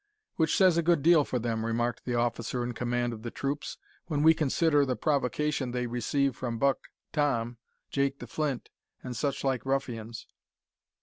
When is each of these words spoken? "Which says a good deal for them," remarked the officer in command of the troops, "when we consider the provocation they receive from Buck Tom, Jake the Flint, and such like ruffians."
"Which 0.35 0.57
says 0.57 0.77
a 0.79 0.81
good 0.81 1.03
deal 1.03 1.23
for 1.23 1.37
them," 1.37 1.63
remarked 1.63 2.05
the 2.05 2.15
officer 2.15 2.63
in 2.63 2.71
command 2.73 3.13
of 3.13 3.21
the 3.21 3.29
troops, 3.29 3.77
"when 4.07 4.23
we 4.23 4.33
consider 4.33 4.83
the 4.83 4.95
provocation 4.95 5.73
they 5.73 5.85
receive 5.85 6.35
from 6.35 6.57
Buck 6.57 6.79
Tom, 7.13 7.57
Jake 7.91 8.17
the 8.17 8.25
Flint, 8.25 8.71
and 9.03 9.15
such 9.15 9.43
like 9.43 9.63
ruffians." 9.63 10.25